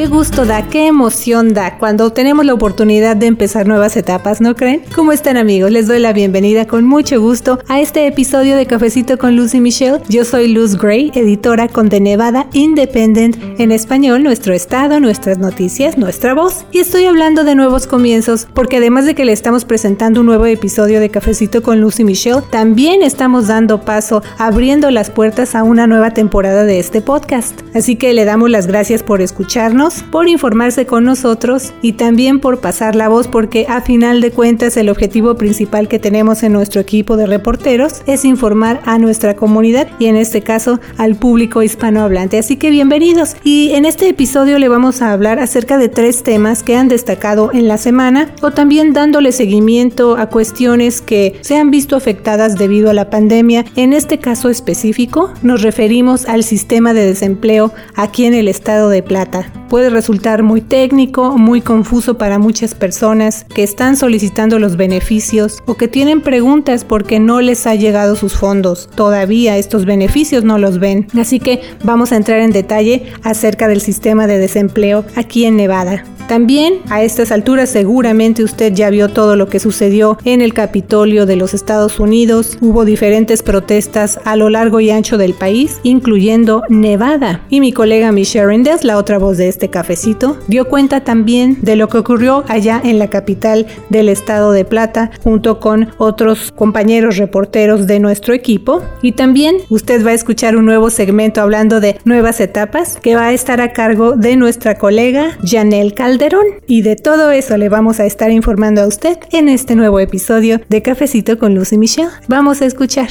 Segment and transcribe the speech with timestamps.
[0.00, 4.56] Qué gusto da, qué emoción da cuando tenemos la oportunidad de empezar nuevas etapas, ¿no
[4.56, 4.82] creen?
[4.94, 5.70] ¿Cómo están amigos?
[5.70, 9.60] Les doy la bienvenida con mucho gusto a este episodio de Cafecito con Luz y
[9.60, 10.00] Michelle.
[10.08, 15.98] Yo soy Luz Gray, editora con The Nevada Independent, en español, nuestro estado, nuestras noticias,
[15.98, 16.64] nuestra voz.
[16.72, 20.46] Y estoy hablando de nuevos comienzos porque además de que le estamos presentando un nuevo
[20.46, 25.62] episodio de Cafecito con Luz y Michelle, también estamos dando paso, abriendo las puertas a
[25.62, 27.60] una nueva temporada de este podcast.
[27.74, 32.60] Así que le damos las gracias por escucharnos por informarse con nosotros y también por
[32.60, 36.80] pasar la voz porque a final de cuentas el objetivo principal que tenemos en nuestro
[36.80, 42.38] equipo de reporteros es informar a nuestra comunidad y en este caso al público hispanohablante.
[42.38, 46.62] Así que bienvenidos y en este episodio le vamos a hablar acerca de tres temas
[46.62, 51.70] que han destacado en la semana o también dándole seguimiento a cuestiones que se han
[51.70, 53.64] visto afectadas debido a la pandemia.
[53.76, 59.02] En este caso específico nos referimos al sistema de desempleo aquí en el estado de
[59.02, 65.62] Plata puede resultar muy técnico, muy confuso para muchas personas que están solicitando los beneficios
[65.64, 68.90] o que tienen preguntas porque no les ha llegado sus fondos.
[68.94, 71.06] Todavía estos beneficios no los ven.
[71.18, 76.04] Así que vamos a entrar en detalle acerca del sistema de desempleo aquí en Nevada.
[76.30, 81.26] También a estas alturas seguramente usted ya vio todo lo que sucedió en el Capitolio
[81.26, 82.56] de los Estados Unidos.
[82.60, 87.44] Hubo diferentes protestas a lo largo y ancho del país, incluyendo Nevada.
[87.50, 91.76] Y mi colega Michelle Rendes, la otra voz de este cafecito, dio cuenta también de
[91.76, 97.16] lo que ocurrió allá en la capital del estado de Plata, junto con otros compañeros
[97.16, 98.82] reporteros de nuestro equipo.
[99.02, 103.26] Y también usted va a escuchar un nuevo segmento hablando de nuevas etapas que va
[103.26, 108.00] a estar a cargo de nuestra colega Janelle Calderón y de todo eso le vamos
[108.00, 112.10] a estar informando a usted en este nuevo episodio de Cafecito con Lucy Michelle.
[112.28, 113.08] Vamos a escuchar.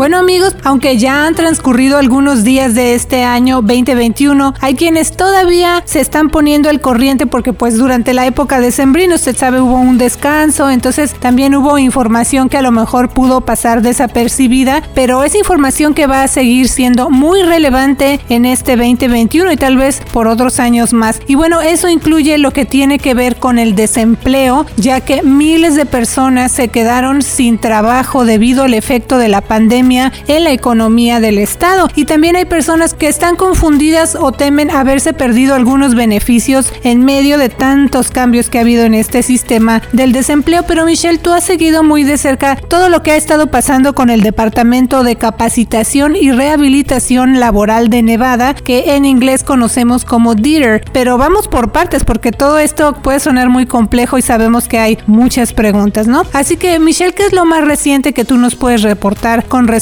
[0.00, 5.82] Bueno amigos, aunque ya han transcurrido algunos días de este año 2021, hay quienes todavía
[5.84, 9.78] se están poniendo al corriente porque pues durante la época de sembrino, usted sabe, hubo
[9.78, 15.34] un descanso, entonces también hubo información que a lo mejor pudo pasar desapercibida, pero es
[15.34, 20.28] información que va a seguir siendo muy relevante en este 2021 y tal vez por
[20.28, 21.20] otros años más.
[21.26, 25.74] Y bueno, eso incluye lo que tiene que ver con el desempleo, ya que miles
[25.74, 31.20] de personas se quedaron sin trabajo debido al efecto de la pandemia en la economía
[31.20, 31.88] del Estado.
[31.96, 37.38] Y también hay personas que están confundidas o temen haberse perdido algunos beneficios en medio
[37.38, 40.62] de tantos cambios que ha habido en este sistema del desempleo.
[40.66, 44.10] Pero Michelle, tú has seguido muy de cerca todo lo que ha estado pasando con
[44.10, 50.84] el Departamento de Capacitación y Rehabilitación Laboral de Nevada, que en inglés conocemos como DITER.
[50.92, 54.98] Pero vamos por partes porque todo esto puede sonar muy complejo y sabemos que hay
[55.06, 56.22] muchas preguntas, ¿no?
[56.32, 59.79] Así que Michelle, ¿qué es lo más reciente que tú nos puedes reportar con respecto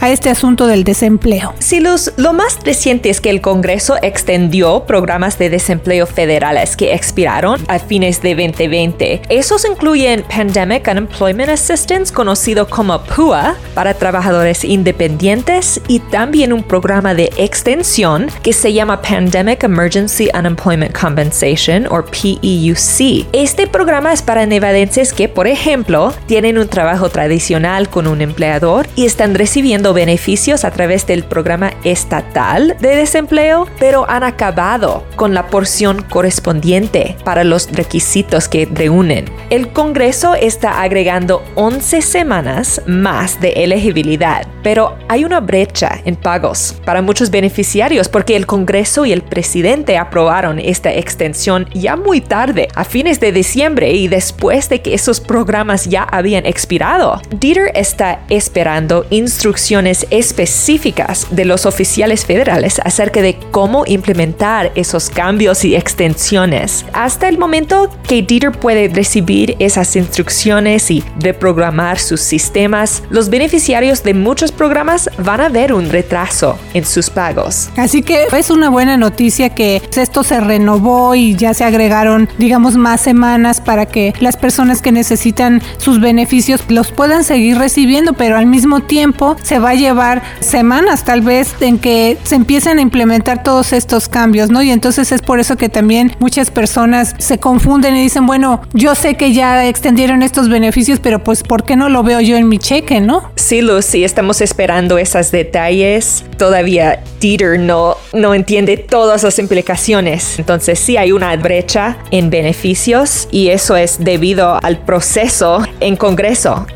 [0.00, 1.54] a este asunto del desempleo?
[1.58, 6.94] Sí, Luz, lo más reciente es que el Congreso extendió programas de desempleo federales que
[6.94, 9.22] expiraron a fines de 2020.
[9.28, 17.14] Esos incluyen Pandemic Unemployment Assistance, conocido como PUA, para trabajadores independientes y también un programa
[17.14, 23.28] de extensión que se llama Pandemic Emergency Unemployment Compensation o PEUC.
[23.32, 28.88] Este programa es para nevadenses que, por ejemplo, tienen un trabajo tradicional con un empleador
[28.96, 35.32] y están recibiendo beneficios a través del programa estatal de desempleo, pero han acabado con
[35.32, 39.26] la porción correspondiente para los requisitos que reúnen.
[39.50, 46.74] El Congreso está agregando 11 semanas más de elegibilidad, pero hay una brecha en pagos
[46.84, 52.68] para muchos beneficiarios porque el Congreso y el presidente aprobaron esta extensión ya muy tarde,
[52.74, 57.20] a fines de diciembre y después de que esos programas ya habían expirado.
[57.30, 65.64] Dieter está esperando instrucciones específicas de los oficiales federales acerca de cómo implementar esos cambios
[65.64, 66.84] y extensiones.
[66.92, 74.02] Hasta el momento que Dieter puede recibir esas instrucciones y reprogramar sus sistemas, los beneficiarios
[74.02, 77.68] de muchos programas van a ver un retraso en sus pagos.
[77.76, 82.76] Así que es una buena noticia que esto se renovó y ya se agregaron, digamos,
[82.76, 88.38] más semanas para que las personas que necesitan sus beneficios los puedan seguir recibiendo, pero
[88.38, 89.01] al mismo tiempo
[89.42, 94.08] se va a llevar semanas tal vez en que se empiecen a implementar todos estos
[94.08, 94.62] cambios, ¿no?
[94.62, 98.94] Y entonces es por eso que también muchas personas se confunden y dicen, bueno, yo
[98.94, 102.48] sé que ya extendieron estos beneficios, pero pues ¿por qué no lo veo yo en
[102.48, 103.30] mi cheque, no?
[103.36, 106.24] Sí, Lucy, estamos esperando esos detalles.
[106.38, 110.38] Todavía Dieter no, no entiende todas las implicaciones.
[110.38, 116.66] Entonces sí hay una brecha en beneficios y eso es debido al proceso en Congreso.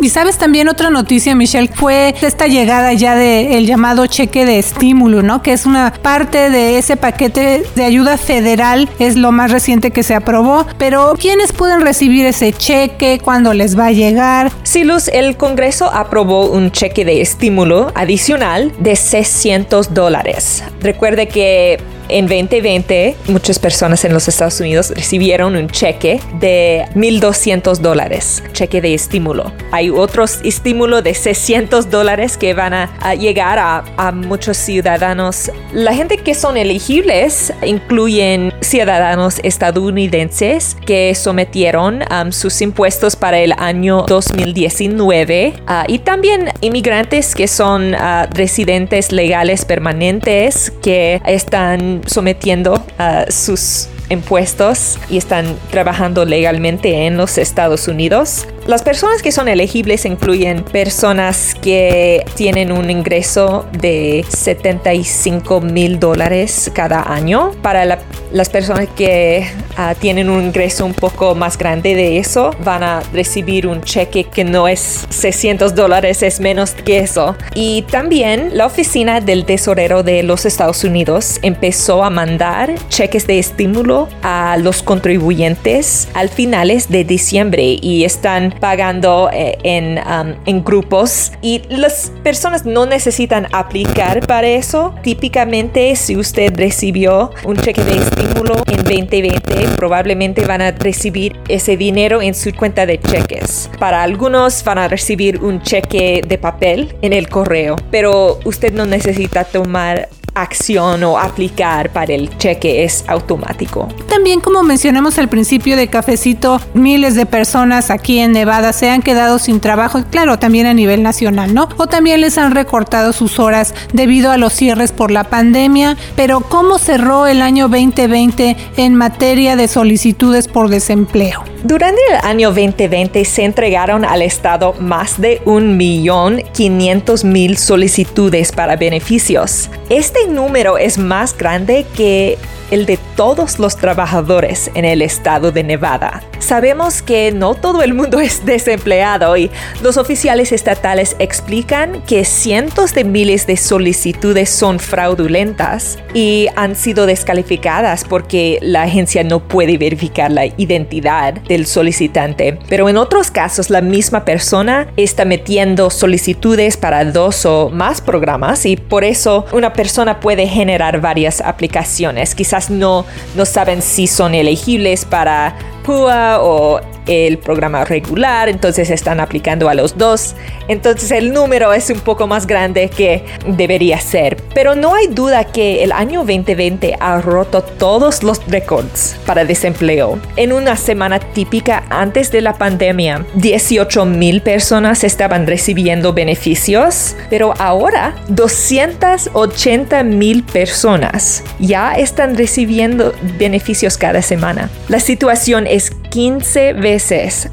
[0.00, 5.22] Y sabes también otra noticia, Michelle, fue esta llegada ya del llamado cheque de estímulo,
[5.22, 5.42] ¿no?
[5.42, 10.02] Que es una parte de ese paquete de ayuda federal, es lo más reciente que
[10.02, 10.66] se aprobó.
[10.78, 13.20] Pero ¿quiénes pueden recibir ese cheque?
[13.22, 14.52] ¿Cuándo les va a llegar?
[14.62, 20.62] Sí, Luz, el Congreso aprobó un cheque de estímulo adicional de 600 dólares.
[20.80, 21.78] Recuerde que
[22.10, 28.80] en 2020, muchas personas en los Estados Unidos recibieron un cheque de 1.200 dólares, cheque
[28.80, 29.52] de estímulo.
[29.72, 35.50] Hay otros estímulos de 600 dólares que van a, llegar a, muchos ciudadanos.
[35.72, 43.52] La gente que son elegibles incluyen ciudadanos estadounidenses que sometieron um, sus impuestos para el
[43.52, 52.84] año 2019 uh, y también inmigrantes que son uh, residentes legales permanentes que están sometiendo
[52.98, 58.46] a sus impuestos y están trabajando legalmente en los Estados Unidos.
[58.70, 66.70] Las personas que son elegibles incluyen personas que tienen un ingreso de 75 mil dólares
[66.72, 67.50] cada año.
[67.62, 67.98] Para
[68.30, 69.44] las personas que
[69.76, 74.22] ah, tienen un ingreso un poco más grande de eso, van a recibir un cheque
[74.22, 77.34] que no es 600 dólares, es menos que eso.
[77.56, 83.40] Y también la oficina del tesorero de los Estados Unidos empezó a mandar cheques de
[83.40, 90.64] estímulo a los contribuyentes al finales de diciembre y están pagando eh, en, um, en
[90.64, 94.94] grupos y las personas no necesitan aplicar para eso.
[95.02, 101.76] Típicamente si usted recibió un cheque de estímulo en 2020 probablemente van a recibir ese
[101.76, 103.70] dinero en su cuenta de cheques.
[103.78, 108.86] Para algunos van a recibir un cheque de papel en el correo, pero usted no
[108.86, 113.88] necesita tomar acción o aplicar para el cheque es automático.
[114.08, 119.02] También como mencionamos al principio de Cafecito, miles de personas aquí en Nevada se han
[119.02, 121.68] quedado sin trabajo, claro, también a nivel nacional, ¿no?
[121.76, 126.40] O también les han recortado sus horas debido a los cierres por la pandemia, pero
[126.40, 131.44] ¿cómo cerró el año 2020 en materia de solicitudes por desempleo?
[131.62, 139.68] Durante el año 2020 se entregaron al Estado más de 1.500.000 solicitudes para beneficios.
[139.90, 142.38] Este número es más grande que
[142.70, 146.22] el de todos los trabajadores en el estado de Nevada.
[146.38, 149.50] Sabemos que no todo el mundo es desempleado y
[149.82, 157.06] los oficiales estatales explican que cientos de miles de solicitudes son fraudulentas y han sido
[157.06, 162.58] descalificadas porque la agencia no puede verificar la identidad del solicitante.
[162.68, 168.66] Pero en otros casos la misma persona está metiendo solicitudes para dos o más programas
[168.66, 172.34] y por eso una persona puede generar varias aplicaciones.
[172.34, 179.20] Quizás no, no saben si son elegibles para PUA o el programa regular, entonces están
[179.20, 180.34] aplicando a los dos.
[180.68, 184.36] Entonces el número es un poco más grande que debería ser.
[184.54, 190.18] Pero no hay duda que el año 2020 ha roto todos los récords para desempleo.
[190.36, 197.54] En una semana típica antes de la pandemia, 18 mil personas estaban recibiendo beneficios, pero
[197.58, 204.70] ahora 280 mil personas ya están recibiendo beneficios cada semana.
[204.88, 206.99] La situación es 15 veces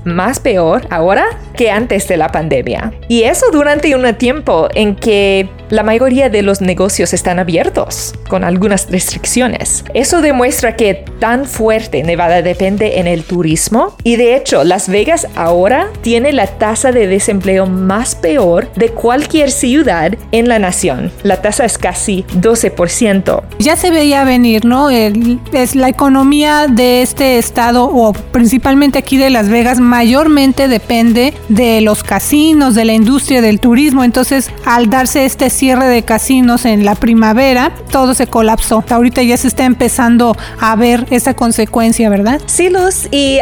[0.04, 2.94] más peor ahora que antes de la pandemia.
[3.08, 8.44] Y eso durante un tiempo en que la mayoría de los negocios están abiertos, con
[8.44, 9.84] algunas restricciones.
[9.94, 15.28] Eso demuestra que tan fuerte Nevada depende en el turismo y de hecho Las Vegas
[15.36, 21.12] ahora tiene la tasa de desempleo más peor de cualquier ciudad en la nación.
[21.24, 23.44] La tasa es casi 12%.
[23.60, 24.90] Ya se veía venir, ¿no?
[24.90, 31.82] es la economía de este estado o principalmente aquí de Las Vegas mayormente depende de
[31.82, 34.04] los casinos, de la industria del turismo.
[34.04, 38.84] Entonces, al darse este cierre de casinos en la primavera, todo se colapsó.
[38.90, 42.42] Ahorita ya se está empezando a ver esa consecuencia, ¿verdad?
[42.46, 43.40] Sí, Luz, y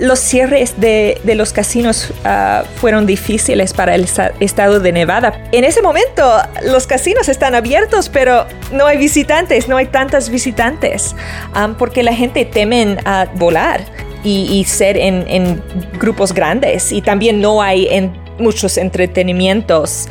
[0.00, 4.06] los cierres de, los casinos ah, fueron difíciles para el
[4.40, 5.42] estado de Nevada.
[5.52, 6.24] En ese momento,
[6.64, 11.14] los casinos están abiertos, pero no hay visitantes, no hay tantas visitantes,
[11.78, 13.84] porque la gente teme a volar
[14.26, 15.62] y, ser en,
[16.00, 20.08] grupos grandes y también no hay en muchos entretenimientos,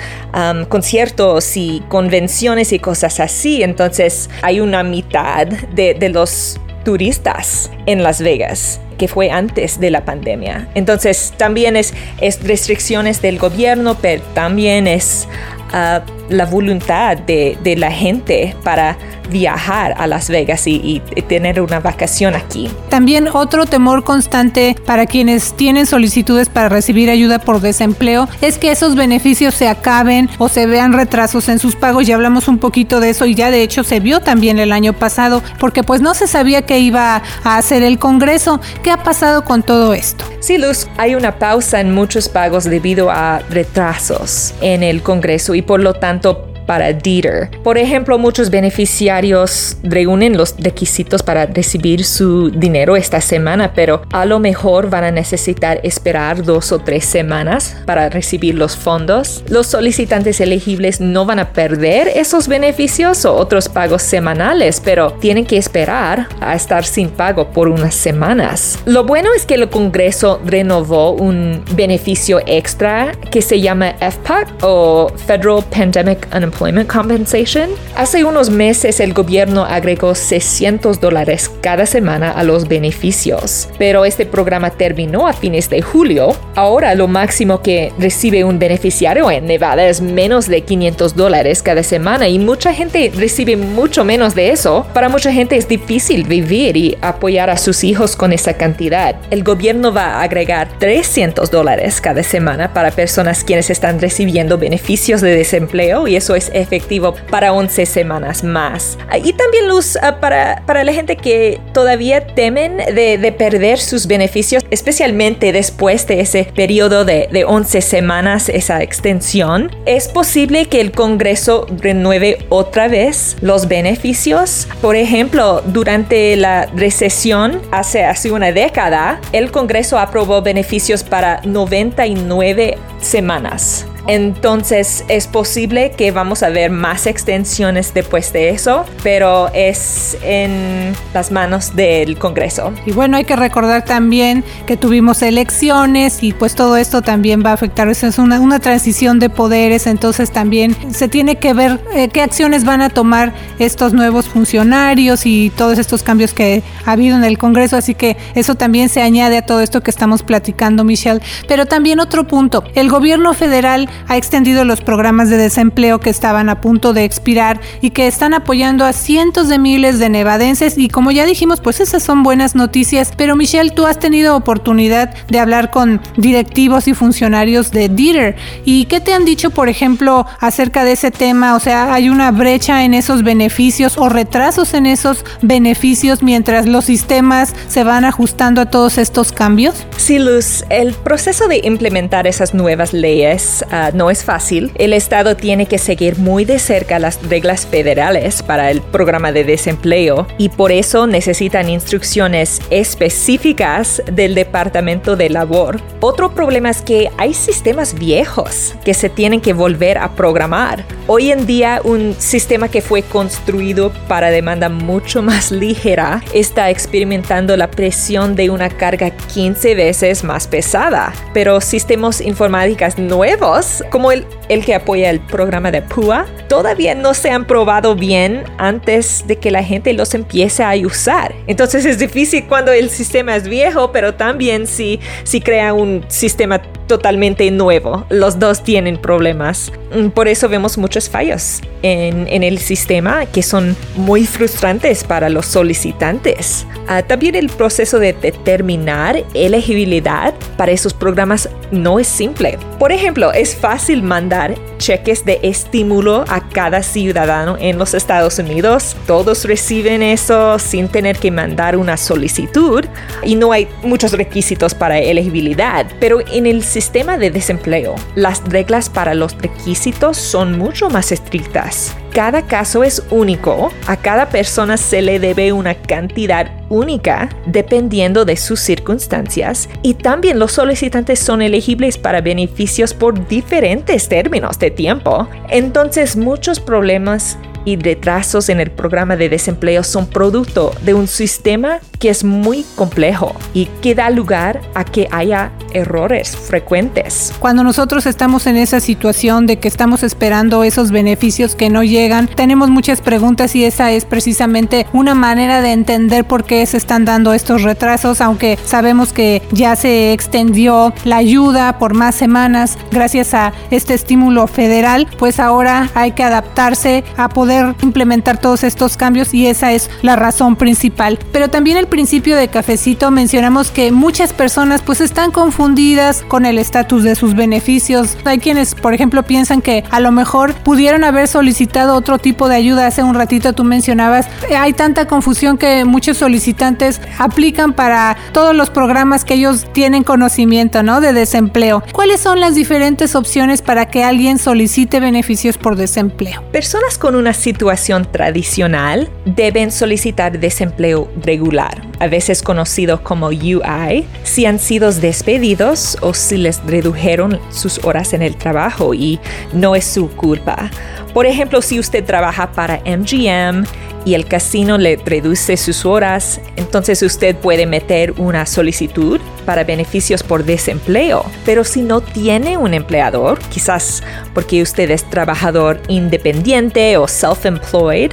[0.69, 3.61] conciertos y convenciones y cosas así.
[3.61, 10.05] Entonces hay una mitad de, los turistas en Las Vegas que fue antes de la
[10.05, 10.69] pandemia.
[10.73, 15.27] Entonces también es, es restricciones del gobierno, pero también es
[15.73, 18.97] ah, la voluntad de, de la gente para
[19.29, 22.69] viajar a Las Vegas y, tener una vacación aquí.
[22.89, 28.71] También otro temor constante para quienes tienen solicitudes para recibir ayuda por desempleo es que
[28.71, 32.05] esos beneficios se acaben o se vean retrasos en sus pagos.
[32.05, 34.93] Ya hablamos un poquito de eso y ya de hecho se vio también el año
[34.93, 38.61] pasado porque pues no se sabía qué iba a hacer el Congreso.
[38.83, 40.25] ¿Qué ha pasado con todo esto?
[40.39, 45.63] Sí, Luz, hay una pausa en muchos pagos debido a retrasos en el Congreso y
[45.63, 47.49] por lo tanto Santo para Dieter.
[47.63, 54.25] Por ejemplo, muchos beneficiarios reúnen los requisitos para recibir su dinero esta semana, pero a
[54.25, 59.43] lo mejor van a necesitar esperar dos o tres semanas para recibir los fondos.
[59.47, 65.45] Los solicitantes elegibles no van a perder esos beneficios o otros pagos semanales, pero tienen
[65.45, 68.79] que esperar a estar sin pago por unas semanas.
[68.85, 75.11] Lo bueno es que el Congreso renovó un beneficio extra que se llama FPAC o
[75.15, 82.31] Federal Pandemic Unemployment Employment Compensation, hace unos meses el gobierno agregó 600 dólares cada semana
[82.31, 86.33] a los beneficios, pero este programa terminó a fines de julio.
[86.55, 91.83] Ahora lo máximo que recibe un beneficiario en Nevada es menos de 500 dólares cada
[91.83, 94.87] semana y mucha gente recibe mucho menos de eso.
[94.93, 99.17] Para mucha gente es difícil vivir y apoyar a sus hijos con esa cantidad.
[99.29, 105.19] El gobierno va a agregar 300 dólares cada semana para personas quienes están recibiendo beneficios
[105.19, 108.97] de desempleo y eso es efectivo para 11 semanas más.
[109.23, 114.07] Y también luz ah, para, para la gente que todavía temen de, de, perder sus
[114.07, 119.75] beneficios, especialmente después de ese periodo de, de 11 semanas, esa extensión.
[119.85, 124.67] Es posible que el Congreso renueve otra vez los beneficios.
[124.81, 132.77] Por ejemplo, durante la recesión hace, hace una década, el Congreso aprobó beneficios para 99
[133.01, 133.85] semanas.
[134.07, 140.93] Entonces es posible que vamos a ver más extensiones después de eso, pero es en
[141.13, 142.73] las manos del Congreso.
[142.85, 147.51] Y bueno, hay que recordar también que tuvimos elecciones y pues todo esto también va
[147.51, 147.87] a afectar.
[147.89, 152.65] Es una, una transición de poderes, entonces también se tiene que ver eh, qué acciones
[152.65, 157.37] van a tomar estos nuevos funcionarios y todos estos cambios que ha habido en el
[157.37, 157.77] Congreso.
[157.77, 161.21] Así que eso también se añade a todo esto que estamos platicando, Michelle.
[161.47, 166.49] Pero también otro punto, el gobierno federal ha extendido los programas de desempleo que estaban
[166.49, 170.89] a punto de expirar y que están apoyando a cientos de miles de nevadenses y
[170.89, 173.11] como ya dijimos, pues esas son buenas noticias.
[173.15, 178.35] Pero Michelle, tú has tenido oportunidad de hablar con directivos y funcionarios de Dieter
[178.65, 182.31] y qué te han dicho, por ejemplo, acerca de ese tema, o sea, hay una
[182.31, 188.61] brecha en esos beneficios o retrasos en esos beneficios mientras los sistemas se van ajustando
[188.61, 189.85] a todos estos cambios?
[189.97, 194.71] Sí, Luz, el proceso de implementar esas nuevas leyes no es fácil.
[194.75, 199.43] El Estado tiene que seguir muy de cerca las reglas federales para el programa de
[199.43, 205.81] desempleo y por eso necesitan instrucciones específicas del Departamento de Labor.
[205.99, 210.83] Otro problema es que hay sistemas viejos que se tienen que volver a programar.
[211.07, 217.55] Hoy en día un sistema que fue construido para demanda mucho más ligera está experimentando
[217.57, 224.25] la presión de una carga 15 veces más pesada, pero sistemas informáticos nuevos como el,
[224.49, 229.37] el que apoya el programa de PUA, todavía no se han probado bien antes de
[229.37, 231.33] que la gente los empiece a usar.
[231.47, 236.61] Entonces es difícil cuando el sistema es viejo, pero también si, si crea un sistema
[236.87, 238.05] totalmente nuevo.
[238.09, 239.71] Los dos tienen problemas.
[239.93, 245.29] Mm, por eso vemos muchos fallos en, en el sistema que son muy frustrantes para
[245.29, 246.65] los solicitantes.
[246.87, 252.57] Ah, también el proceso de determinar elegibilidad para esos programas no es simple.
[252.79, 258.95] Por ejemplo, es fácil mandar cheques de estímulo a cada ciudadano en los Estados Unidos.
[259.07, 262.85] Todos reciben eso sin tener que mandar una solicitud
[263.23, 265.87] y no hay muchos requisitos para elegibilidad.
[265.99, 271.95] Pero en el sistema de desempleo, las reglas para los requisitos son mucho más estrictas.
[272.15, 278.37] Cada caso es único, a cada persona se le debe una cantidad única dependiendo de
[278.37, 285.27] sus circunstancias y también los solicitantes son elegibles para beneficios por diferentes términos de tiempo.
[285.49, 291.79] Entonces muchos problemas y retrasos en el programa de desempleo son producto de un sistema
[291.99, 297.33] que es muy complejo y que da lugar a que haya errores frecuentes.
[297.39, 302.27] Cuando nosotros estamos en esa situación de que estamos esperando esos beneficios que no llegan,
[302.27, 307.05] tenemos muchas preguntas y esa es precisamente una manera de entender por qué se están
[307.05, 313.33] dando estos retrasos, aunque sabemos que ya se extendió la ayuda por más semanas gracias
[313.33, 319.33] a este estímulo federal, pues ahora hay que adaptarse a poder implementar todos estos cambios
[319.33, 321.19] y esa es la razón principal.
[321.31, 326.59] Pero también el principio de cafecito mencionamos que muchas personas pues están confundidas con el
[326.59, 328.17] estatus de sus beneficios.
[328.25, 332.55] Hay quienes, por ejemplo, piensan que a lo mejor pudieron haber solicitado otro tipo de
[332.55, 332.87] ayuda.
[332.87, 338.69] Hace un ratito tú mencionabas, hay tanta confusión que muchos solicitantes aplican para todos los
[338.69, 341.01] programas que ellos tienen conocimiento, ¿no?
[341.01, 341.83] De desempleo.
[341.91, 346.43] ¿Cuáles son las diferentes opciones para que alguien solicite beneficios por desempleo?
[346.51, 354.47] Personas con una situación tradicional deben solicitar desempleo regular, a veces conocido como UI, si
[354.47, 359.19] han sido despedidos o si les redujeron sus horas en el trabajo y
[359.53, 360.71] no es su culpa.
[361.15, 363.63] Por ejemplo, si usted trabaja para MGM
[364.03, 370.23] y el casino le reduce sus horas, entonces usted puede meter una solicitud para beneficios
[370.23, 371.23] por desempleo.
[371.45, 374.03] Pero si no tiene un empleador, quizás
[374.33, 378.11] porque usted es trabajador independiente o self-employed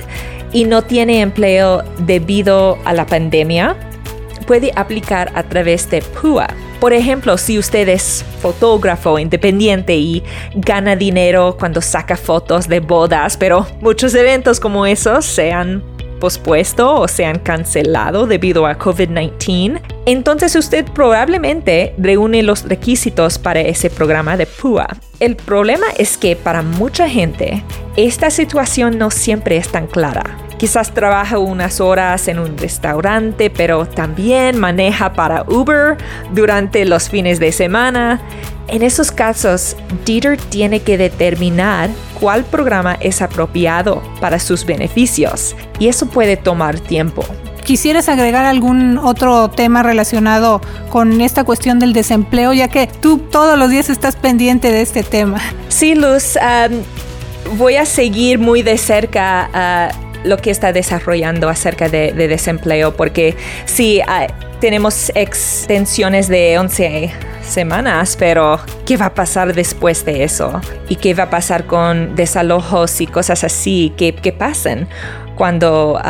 [0.53, 3.75] y no tiene empleo debido a la pandemia,
[4.47, 6.47] puede aplicar a través de PUA.
[6.83, 10.21] Por ejemplo, si usted es fotógrafo independiente y
[10.57, 15.81] gana dinero cuando saca fotos de bodas, pero muchos eventos como esos se han
[16.19, 23.61] pospuesto o se han cancelado debido a COVID-19, entonces usted probablemente reúne los requisitos para
[23.61, 24.89] ese programa de PUA.
[25.21, 27.63] El problema es que para mucha gente
[27.97, 30.39] esta situación no siempre es tan clara.
[30.59, 35.97] Quizás trabaja unas horas en un restaurante, pero también maneja para Uber
[36.33, 38.21] durante los fines de semana.
[38.69, 41.91] En esos casos, Dieter tiene que determinar
[42.21, 47.25] cuál programa es apropiado para sus beneficios y eso puede tomar tiempo.
[47.65, 53.57] ¿Quisieras agregar algún otro tema relacionado con esta cuestión del desempleo, ya que tú todos
[53.59, 55.41] los días estás pendiente de este tema?
[55.69, 56.37] Sí, Luz,
[57.57, 63.37] voy a seguir muy de cerca uh, lo que está desarrollando acerca de, desempleo, porque
[63.65, 64.27] sí, ah,
[64.61, 67.11] tenemos extensiones de 11
[67.43, 70.61] semanas, pero ¿qué va a pasar después de eso?
[70.89, 74.89] ¿Y qué va a pasar con desalojos y cosas así que, que pasan?
[75.35, 76.01] cuando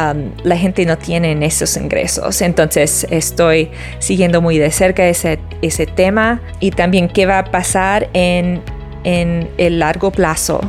[0.43, 2.43] la gente no tiene esos ingresos.
[2.43, 8.09] Entonces estoy siguiendo muy de cerca ese, ese tema y también qué va a pasar
[8.13, 8.61] en,
[9.05, 10.61] en el largo plazo,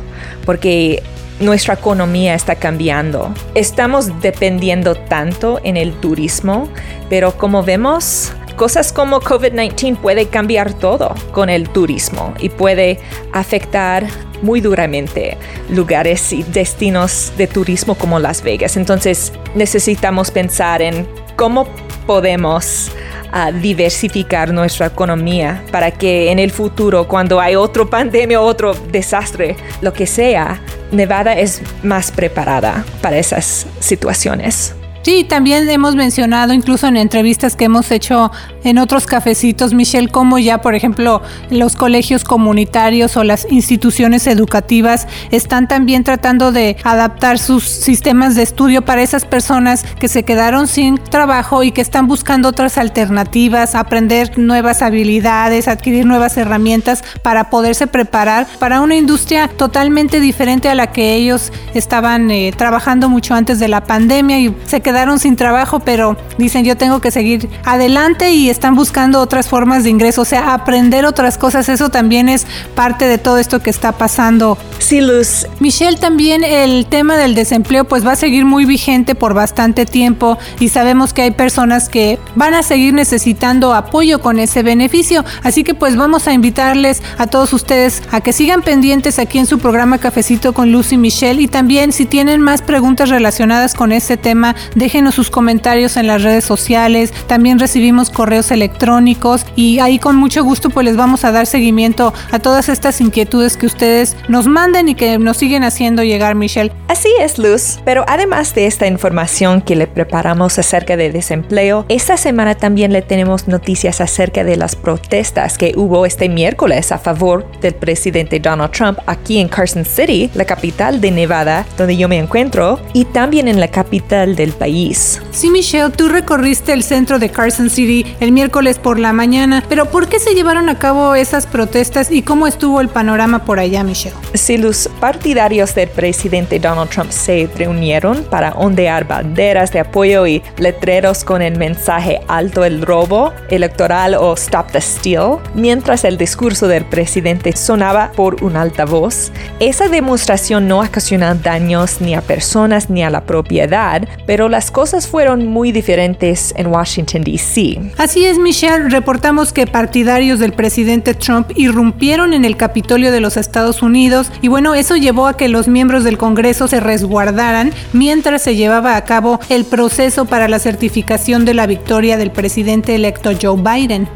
[0.46, 1.02] porque
[1.40, 3.32] nuestra economía está cambiando.
[3.54, 6.68] Estamos dependiendo tanto en el turismo,
[7.08, 12.98] pero como vemos, cosas como COVID-19 puede cambiar todo con el turismo y puede
[13.32, 14.06] afectar
[14.42, 15.36] muy duramente
[15.70, 18.76] lugares y destinos de turismo como Las Vegas.
[18.76, 21.66] Entonces necesitamos pensar en cómo
[22.06, 22.90] podemos
[23.36, 29.56] a diversificar nuestra economía para que en el futuro, cuando hay otro pandemia, otro desastre,
[29.80, 30.60] lo que sea,
[30.92, 34.76] Nevada es más preparada para esas situaciones.
[35.04, 38.32] Sí, también hemos mencionado incluso en entrevistas que hemos hecho
[38.64, 45.06] en otros cafecitos, Michelle, como ya, por ejemplo, los colegios comunitarios o las instituciones educativas
[45.30, 50.66] están también tratando de adaptar sus sistemas de estudio para esas personas que se quedaron
[50.68, 57.50] sin trabajo y que están buscando otras alternativas, aprender nuevas habilidades, adquirir nuevas herramientas para
[57.50, 63.34] poderse preparar para una industria totalmente diferente a la que ellos estaban eh, trabajando mucho
[63.34, 67.10] antes de la pandemia y se quedaron quedaron sin trabajo, pero dicen yo tengo que
[67.10, 71.88] seguir adelante y están buscando otras formas de ingreso, o sea, aprender otras cosas, eso
[71.88, 74.56] también es parte de todo esto que está pasando.
[74.84, 75.46] Sí, Luz.
[75.60, 80.36] Michelle, también el tema del desempleo pues va a seguir muy vigente por bastante tiempo
[80.60, 85.64] y sabemos que hay personas que van a seguir necesitando apoyo con ese beneficio, así
[85.64, 89.58] que pues vamos a invitarles a todos ustedes a que sigan pendientes aquí en su
[89.58, 91.40] programa Cafecito con Lucy Michelle.
[91.40, 96.22] Y también si tienen más preguntas relacionadas con este tema déjenos sus comentarios en las
[96.22, 101.32] redes sociales, también recibimos correos electrónicos y ahí con mucho gusto pues les vamos a
[101.32, 105.62] dar seguimiento a todas estas inquietudes que ustedes nos mandan manden y que nos siguen
[105.62, 106.72] haciendo llegar, Michelle.
[106.88, 107.78] Así es, Luz.
[107.84, 113.02] Pero además de esta información que le preparamos acerca de desempleo, esta semana también le
[113.02, 118.72] tenemos noticias acerca de las protestas que hubo este miércoles a favor del presidente Donald
[118.72, 123.48] Trump aquí en Carson City, la capital de Nevada, donde yo me encuentro, y también
[123.48, 125.20] en la capital del país.
[125.30, 129.86] Sí, Michelle, tú recorriste el centro de Carson City el miércoles por la mañana, pero
[129.86, 133.84] ¿por qué se llevaron a cabo esas protestas y cómo estuvo el panorama por allá,
[133.84, 134.16] Michelle?
[134.54, 140.44] Si los partidarios del presidente Donald Trump se reunieron para ondear banderas de apoyo y
[140.58, 146.68] letreros con el mensaje alto el robo electoral o stop the steal, mientras el discurso
[146.68, 153.02] del presidente sonaba por un altavoz, esa demostración no ocasionó daños ni a personas ni
[153.02, 157.92] a la propiedad, pero las cosas fueron muy diferentes en Washington, D.C.
[157.98, 163.36] Así es, Michelle, reportamos que partidarios del presidente Trump irrumpieron en el Capitolio de los
[163.36, 168.42] Estados Unidos y bueno, eso llevó a que los miembros del Congreso se resguardaran mientras
[168.42, 173.30] se llevaba a cabo el proceso para la certificación de la victoria del presidente electo
[173.40, 174.06] Joe Biden.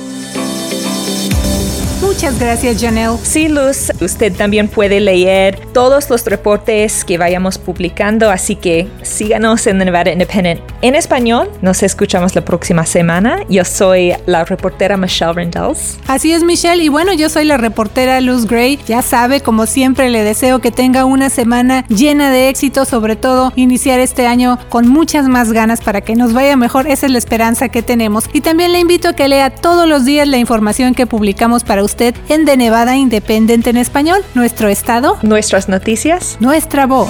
[2.01, 3.19] Muchas gracias, Janelle.
[3.25, 9.67] Sí, Luz, usted también puede leer todos los reportes que vayamos publicando, así que síganos
[9.67, 11.51] en Nevada Independent en español.
[11.61, 13.41] Nos escuchamos la próxima semana.
[13.49, 15.99] Yo soy la reportera Michelle Rendells.
[16.07, 16.83] Así es, Michelle.
[16.83, 18.79] Y bueno, yo soy la reportera Luz Gray.
[18.87, 23.53] Ya sabe, como siempre, le deseo que tenga una semana llena de éxito, sobre todo
[23.57, 26.87] iniciar este año con muchas más ganas para que nos vaya mejor.
[26.87, 28.27] Esa es la esperanza que tenemos.
[28.33, 31.83] Y también le invito a que lea todos los días la información que publicamos para
[31.83, 31.88] usted
[32.29, 37.09] en De Nevada Independent en español, nuestro estado, nuestras noticias, nuestra voz.